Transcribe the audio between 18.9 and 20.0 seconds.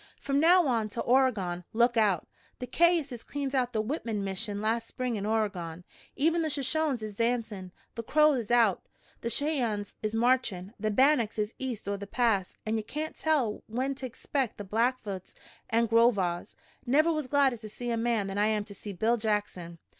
Bill Jackson."